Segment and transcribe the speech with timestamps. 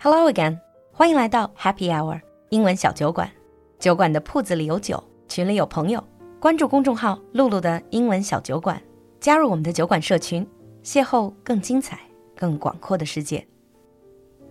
[0.00, 0.58] Hello again，
[0.92, 3.30] 欢迎来到 Happy Hour 英文小酒馆。
[3.78, 6.02] 酒馆的铺子里有酒，群里有朋友。
[6.40, 8.80] 关注公众号“露露的英文小酒馆”，
[9.20, 10.46] 加入我们的酒馆社群，
[10.84, 11.98] 邂逅更精彩、
[12.36, 13.46] 更广阔的世界。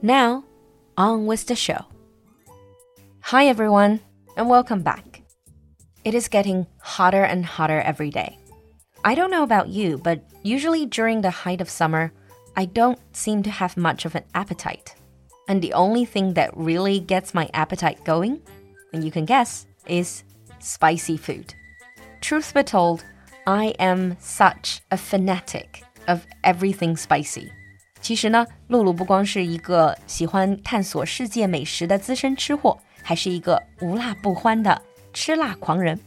[0.01, 0.43] Now,
[0.95, 1.85] on with the show.
[3.21, 3.99] Hi everyone,
[4.35, 5.21] and welcome back.
[6.03, 8.33] It is getting hotter and hotter every day.
[9.01, 12.11] I don't know about you, but usually during the height of summer,
[12.53, 14.95] I don't seem to have much of an appetite.
[15.49, 18.39] And the only thing that really gets my appetite going,
[18.91, 20.23] and you can guess, is
[20.59, 21.53] spicy food.
[22.21, 23.03] Truth be told,
[23.45, 27.51] I am such a fanatic of everything spicy.
[28.01, 34.81] 其实呢，露露不光是一个喜欢探索世界美食的资深吃货，还是一个无辣不欢的
[35.13, 35.99] 吃辣狂人。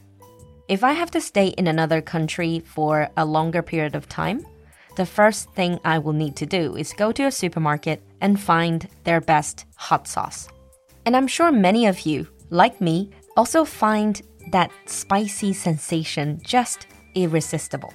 [0.67, 4.43] If I have to stay in another country for a longer period of time,
[4.97, 8.89] the first thing I will need to do is go to a supermarket and find
[9.05, 10.49] their best hot sauce.
[11.07, 17.93] And I'm sure many of you, like me, also find that spicy sensation just irresistible.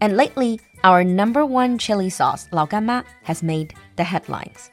[0.00, 4.70] And lately, our number one chili sauce, 老干妈, has made the headlines.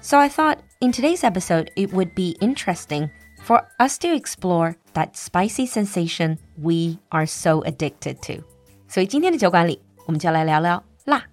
[0.00, 3.10] So I thought in today's episode it would be interesting
[3.42, 8.42] for us to explore that spicy sensation we are so addicted to.
[8.88, 11.24] 所以今天的酒馆里，我们就来聊聊辣。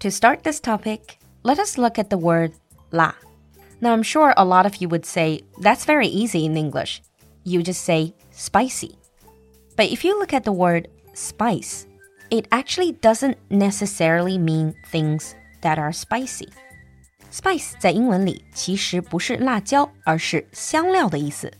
[0.00, 1.00] To start this topic,
[1.42, 2.52] let us look at the word
[2.90, 3.14] 辣.
[3.80, 7.00] Now, I'm sure a lot of you would say that's very easy in English.
[7.44, 8.96] You just say spicy.
[9.76, 11.86] But if you look at the word spice,
[12.30, 16.48] it actually doesn't necessarily mean things that are spicy.
[17.32, 21.50] Spice 在英文里其实不是辣椒，而是香料的意思。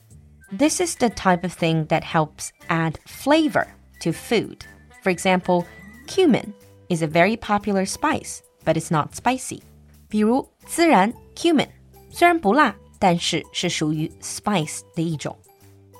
[0.54, 3.66] This is the type of thing that helps add flavor
[4.00, 4.64] to food.
[5.02, 5.64] For example,
[6.06, 6.52] cumin
[6.88, 9.62] is a very popular spice, but it's not spicy.
[10.08, 11.68] 比如孜然 cumin
[12.10, 15.38] 虽然不辣，但是是属于 spice 的一种。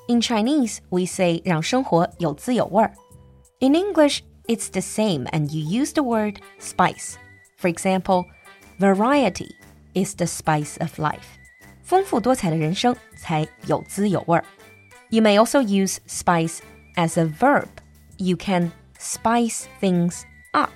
[0.07, 2.93] In Chinese, we say 让生活有滋有味儿。
[3.59, 7.13] In English, it's the same, and you use the word spice.
[7.57, 8.25] For example,
[8.77, 9.51] variety
[9.93, 11.37] is the spice of life.
[11.85, 14.43] 丰富多彩的人生才有滋有味儿。
[15.09, 16.59] You may also use spice
[16.95, 17.67] as a verb.
[18.17, 20.69] You can spice things up.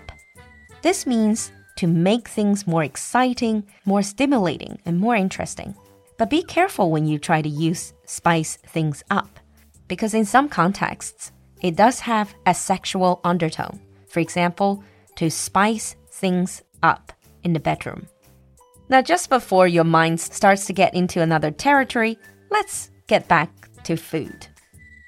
[0.81, 5.73] This means to make things more exciting, more stimulating, and more interesting.
[6.17, 9.39] But be careful when you try to use spice things up,
[9.87, 11.31] because in some contexts,
[11.61, 13.79] it does have a sexual undertone.
[14.07, 14.83] For example,
[15.15, 17.11] to spice things up
[17.43, 18.07] in the bedroom.
[18.89, 22.17] Now, just before your mind starts to get into another territory,
[22.51, 23.49] let's get back
[23.83, 24.47] to food.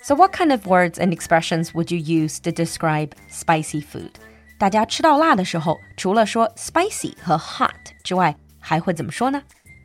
[0.04, 4.12] So, what kind of words and expressions would you use to describe spicy food?
[4.58, 9.44] 大家吃到辣的时候，除了说 spicy 和 hot 之外，还会怎么说呢？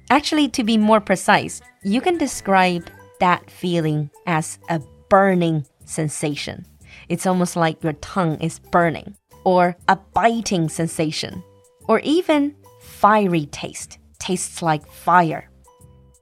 [0.09, 2.85] Actually, to be more precise, you can describe
[3.21, 6.65] that feeling as a burning sensation.
[7.09, 11.43] It's almost like your tongue is burning, or a biting sensation,
[11.87, 12.55] or even
[13.00, 15.48] fiery taste, tastes like fire.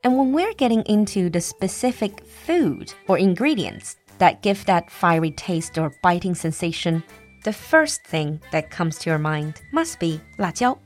[0.03, 5.78] And when we're getting into the specific food or ingredients that give that fiery taste
[5.78, 7.02] or biting sensation,
[7.46, 10.78] the first thing that comes to your mind must be 辣椒.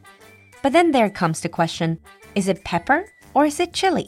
[0.61, 1.97] But then there comes the question
[2.35, 4.07] is it pepper or is it chili?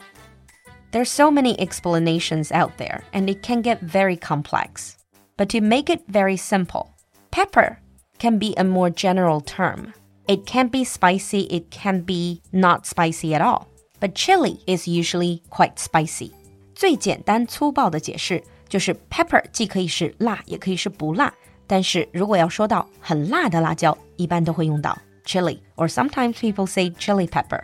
[0.91, 4.97] There's so many explanations out there and it can get very complex.
[5.35, 6.93] But to make it very simple,
[7.31, 7.79] pepper
[8.19, 9.93] can be a more general term
[10.26, 13.66] it can be spicy, it can be not spicy at all.
[14.00, 16.32] But chili is usually quite spicy.
[16.74, 21.32] 最简单粗暴的解释就是 pepper 既可以是辣，也可以是不辣。
[21.66, 27.60] 但是如果要说到很辣的辣椒，一般都会用到 chili, or sometimes people say chili pepper.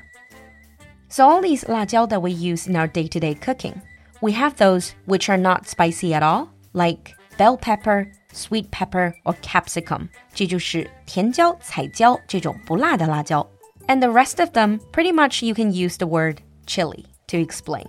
[1.09, 3.75] So all these 辣椒 that we use in our day-to-day -day cooking,
[4.21, 9.35] we have those which are not spicy at all, like bell pepper, sweet pepper or
[9.43, 13.47] capsicum，这就是甜椒、彩椒这种不辣的辣椒。
[13.87, 17.87] And the rest of them, pretty much you can use the word chili to explain.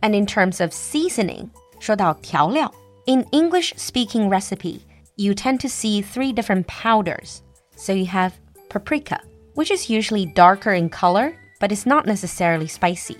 [0.00, 1.48] And in terms of seasoning,
[1.80, 2.72] 说到调料,
[3.06, 4.80] in English speaking recipe,
[5.16, 7.38] you tend to see three different powders.
[7.76, 8.32] So you have
[8.68, 9.20] paprika,
[9.54, 13.16] which is usually darker in color, but it's not necessarily spicy.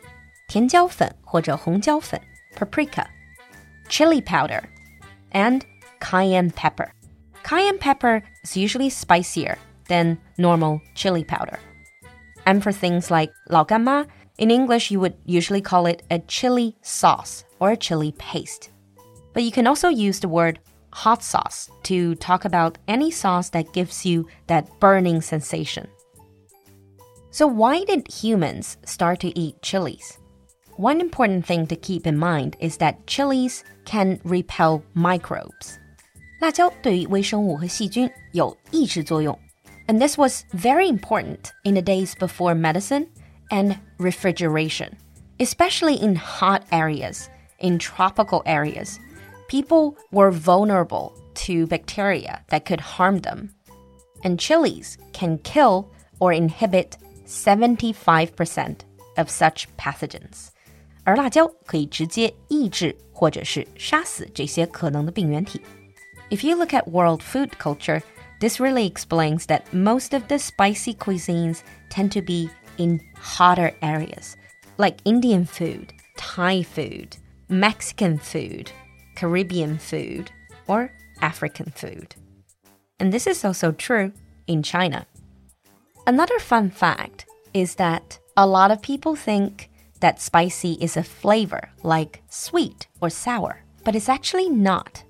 [0.49, 2.21] 甜椒粉或者红椒粉,
[2.57, 3.07] paprika.
[3.87, 4.63] Chili powder,
[5.33, 5.61] and
[6.00, 6.94] cayenne pepper.
[7.44, 9.58] Cayenne pepper is usually spicier
[9.88, 11.60] than normal chili powder.
[12.46, 14.06] And for things like Lao Gan Ma,
[14.38, 18.70] in English you would usually call it a chili sauce or a chili paste.
[19.34, 20.60] But you can also use the word
[20.92, 25.88] hot sauce to talk about any sauce that gives you that burning sensation.
[27.32, 30.18] So, why did humans start to eat chilies?
[30.78, 35.78] One important thing to keep in mind is that chilies can repel microbes.
[36.41, 39.39] 辣椒对于微生物和细菌有抑制作用.
[39.87, 43.07] And this was very important in the days before medicine
[43.51, 44.93] and refrigeration,
[45.39, 47.29] especially in hot areas,
[47.59, 48.99] in tropical areas.
[49.49, 51.13] People were vulnerable
[51.47, 53.51] to bacteria that could harm them.
[54.23, 56.97] And chilies can kill or inhibit
[57.27, 58.81] 75%
[59.17, 60.49] of such pathogens.
[61.05, 65.61] 而辣椒可以直接抑制或者是杀死这些可能的病原体。
[66.32, 68.04] If you look at world food culture,
[68.40, 74.38] this really explains that most of the spicy cuisines tend to be in hotter areas,
[74.78, 77.18] like Indian food, Thai food,
[77.50, 78.72] Mexican food,
[79.16, 80.32] Caribbean food,
[80.68, 82.16] or African food.
[83.00, 84.14] And this is also true
[84.46, 85.08] in China.
[86.06, 91.70] Another fun fact is that a lot of people think that spicy is a flavor,
[91.82, 95.04] like sweet or sour, but it's actually not.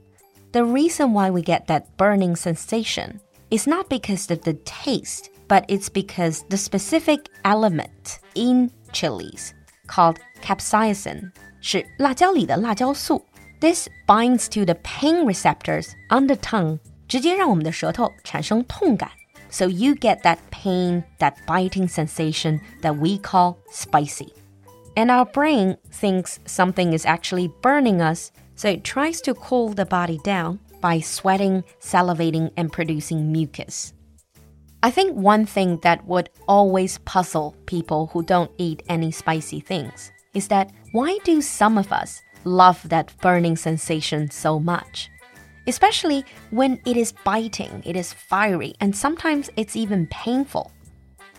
[0.53, 3.21] The reason why we get that burning sensation
[3.51, 9.53] is not because of the taste, but it's because the specific element in chilies
[9.87, 11.31] called capsaicin
[11.61, 13.25] 是辣椒里的辣椒素
[13.65, 16.81] this binds to the pain receptors on the tongue,
[19.49, 24.35] So you get that pain, that biting sensation that we call spicy.
[24.99, 29.86] And our brain thinks something is actually burning us, so it tries to cool the
[29.86, 33.94] body down by sweating, salivating, and producing mucus.
[34.84, 40.12] I think one thing that would always puzzle people who don't eat any spicy things
[40.34, 45.10] is that why do some of us love that burning sensation so much.
[45.66, 50.70] Especially when it is biting, it is fiery, and sometimes it's even painful.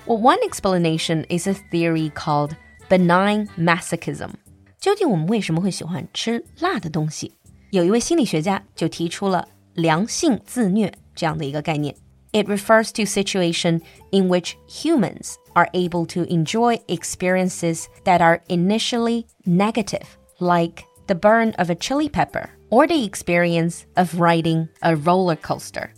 [0.07, 2.57] Well, one explanation is a theory called
[2.89, 4.37] benign masochism.
[4.80, 7.34] 究竟我们为什么会喜欢吃辣的东西？
[7.72, 11.96] 有一位心理学家就提出了良性自虐这样的一个概念。
[12.32, 13.82] It refers to situation
[14.12, 20.04] in which humans are able to enjoy experiences that are initially negative,
[20.40, 25.92] like the burn of a chili pepper, or the experience of riding a roller coaster.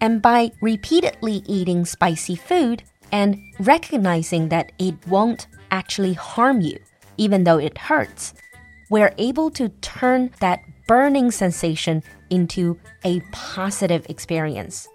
[0.00, 6.78] And by repeatedly eating spicy food and recognizing that it won't actually harm you,
[7.16, 8.32] even though it hurts,
[8.88, 14.86] we're able to turn that burning sensation into a positive experience.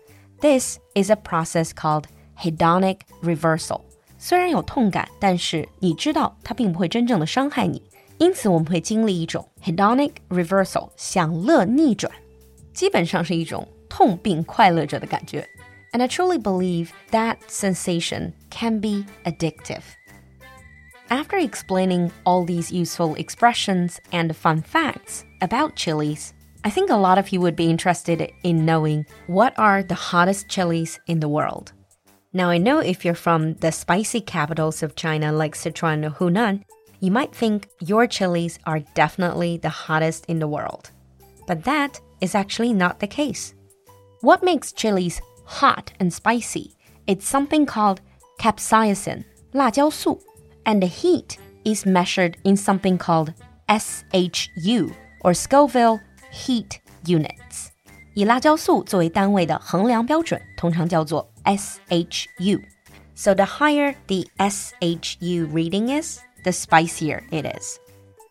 [0.41, 2.05] This is a process called
[2.39, 3.81] hedonic reversal.
[4.19, 7.81] 虽然有痛感，但是你知道它并不会真正的伤害你，
[8.17, 12.11] 因此，我们会经历一种 hedonic reversal 享乐逆转，
[12.73, 15.47] 基本上是一种痛并快乐着的感觉。
[15.93, 19.81] And I truly believe that sensation can be addictive.
[21.11, 26.33] After explaining all these useful expressions and fun facts about chilies,
[26.63, 30.49] I think a lot of you would be interested in knowing what are the hottest
[30.49, 31.71] chilies in the world.
[32.33, 36.63] Now, I know if you're from the spicy capitals of China like Sichuan or Hunan,
[36.99, 40.91] you might think your chilies are definitely the hottest in the world.
[41.47, 43.53] But that is actually not the case.
[44.21, 46.75] What makes chilies hot and spicy?
[47.05, 48.01] It's something called
[48.39, 50.19] capsaicin, 辣椒素,
[50.65, 53.33] and the heat is measured in something called
[53.69, 55.99] SHU, or Scoville
[56.31, 57.71] Heat Units.
[58.13, 62.61] 以辣椒素作为单位的衡量标准通常叫做 SHU.
[63.13, 67.79] So the higher the SHU reading is, the spicier it is.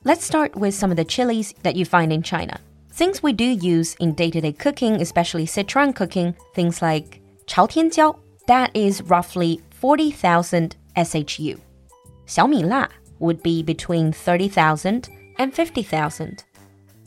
[0.05, 2.59] Let's start with some of the chilies that you find in China.
[2.93, 8.17] Things we do use in day to day cooking, especially Sichuan cooking, things like 朝天椒,
[8.47, 11.61] that is roughly 40,000 SHU.
[12.31, 12.89] 小米辣
[13.19, 16.45] would be between 30,000 and 50,000.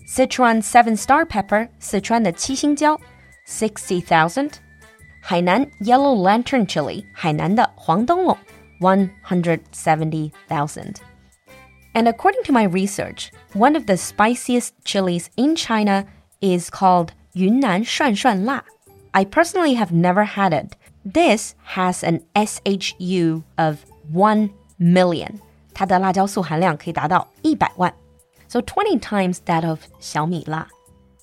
[0.08, 3.00] Sichuan seven star pepper, 四川的七星椒,
[3.46, 4.60] 60,000.
[5.24, 8.38] Hainan yellow lantern chili, 海南的黄灯笼
[8.80, 10.96] 170,000.
[11.94, 16.06] And according to my research, one of the spiciest chilies in China
[16.42, 18.62] is called Yunnan Shuan Shuan La.
[19.14, 20.78] I personally have never had it.
[21.04, 25.40] This has an SHU of 1 million.
[25.74, 27.94] 它的辣椒素含量可以达到一百万,
[28.48, 30.68] so 20 times that of 小米辣.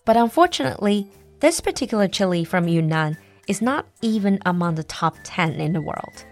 [0.05, 1.07] But unfortunately,
[1.41, 6.25] this particular chili from Yunnan is not even among the top 10 in the world.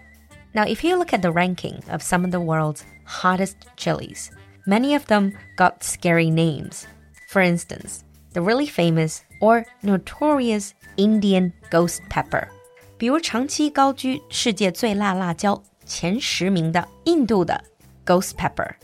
[0.54, 4.30] Now, if you look at the ranking of some of the world's hottest chilies,
[4.66, 6.86] many of them got scary names.
[7.28, 12.48] For instance, the really famous or notorious Indian ghost pepper.
[12.96, 17.62] 比如长期高居世界最辣辣椒 前十名的印度的
[18.04, 18.74] ghost pepper，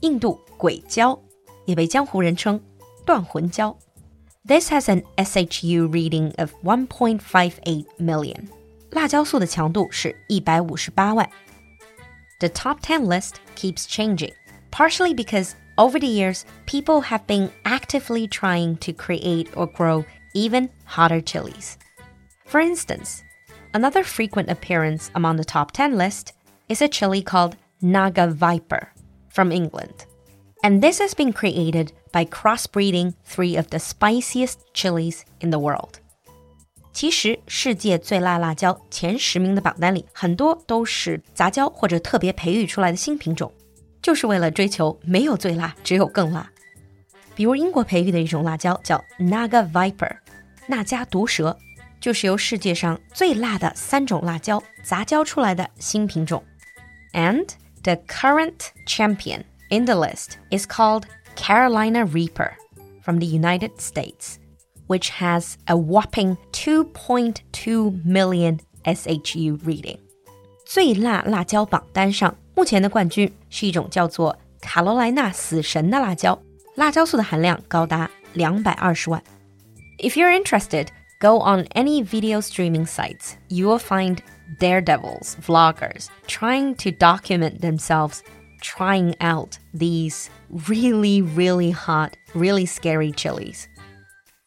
[0.00, 1.18] 印度鬼椒，
[1.66, 2.60] 也被江湖人称
[3.04, 3.76] 断魂椒。
[4.46, 8.48] This has an SHU reading of 1.58 million。
[8.90, 11.28] 辣椒素的强度是一百五十八万。
[12.40, 14.32] The top 10 list keeps changing,
[14.72, 20.04] partially because over the years, people have been actively trying to create or grow
[20.34, 21.74] even hotter chilies.
[22.46, 23.20] For instance,
[23.72, 26.32] another frequent appearance among the top 10 list
[26.68, 28.88] is a chili called Naga Viper
[29.30, 30.06] from England.
[30.62, 36.00] And this has been created by crossbreeding three of the spiciest chilies in the world.
[36.92, 43.50] 其实，世界最辣辣椒前十名的榜单里，很多都是杂交或者特别培育出来的新品种，
[44.02, 46.50] 就是为了追求没有最辣，只有更辣。
[47.34, 50.16] 比如英国培育的一种辣椒叫 Naga Viper，
[50.66, 51.56] 纳加毒蛇，
[52.00, 56.42] 就是由世界上最辣的三种辣椒杂交出来的新品种。
[57.14, 57.46] And
[57.82, 62.56] the current champion in the list is called Carolina Reaper
[63.02, 64.38] from the United States,
[64.86, 69.98] which has a whopping 2.2 million SHU reading.
[70.64, 76.40] 最辣辣椒榜单上，目前的冠军是一种叫做卡罗莱纳死神的辣椒，
[76.76, 79.22] 辣椒素的含量高达两百二十万。
[79.98, 80.88] If you're interested,
[81.20, 83.32] go on any video streaming sites.
[83.48, 84.18] You will find
[84.59, 88.23] daredevils, vloggers, trying to document themselves
[88.65, 90.29] trying out these
[90.67, 93.67] really, really hot, really scary chilies.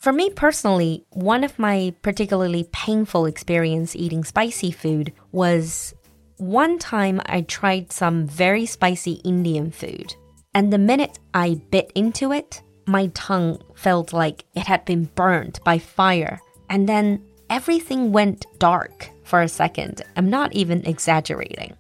[0.01, 5.95] For me personally, one of my particularly painful experience eating spicy food was
[6.39, 10.15] one time I tried some very spicy Indian food.
[10.55, 15.61] And the minute I bit into it, my tongue felt like it had been burned
[15.65, 16.41] by fire.
[16.71, 20.03] And then everything went dark for a second.
[20.17, 21.77] I'm not even exaggerating.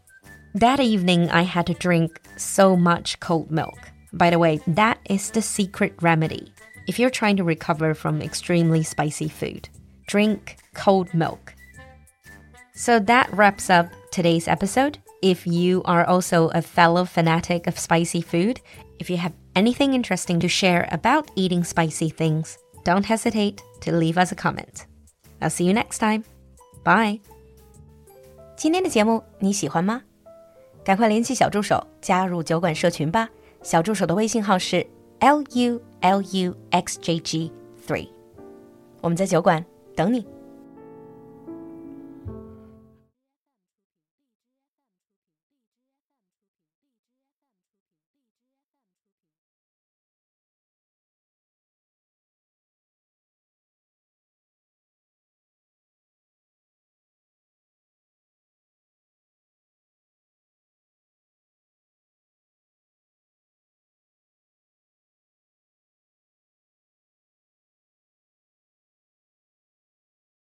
[0.55, 3.79] That evening, I had to drink so much cold milk.
[4.13, 6.53] By the way, that is the secret remedy.
[6.87, 9.69] If you're trying to recover from extremely spicy food,
[10.07, 11.55] drink cold milk.
[12.75, 14.99] So that wraps up today's episode.
[15.21, 18.61] If you are also a fellow fanatic of spicy food,
[18.99, 24.17] if you have anything interesting to share about eating spicy things, don't hesitate to leave
[24.17, 24.87] us a comment.
[25.43, 26.25] I'll see you next time.
[26.85, 27.21] Bye.
[28.59, 30.03] 今天的节目你喜欢吗？
[30.83, 33.29] 赶快联系小助手加入酒馆社群吧。
[33.63, 34.85] 小助手的微信号是
[35.21, 37.53] l u l u x j g
[37.87, 38.09] three，
[39.01, 40.27] 我们在酒馆等你。